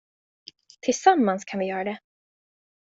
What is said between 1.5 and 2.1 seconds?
vi göra det.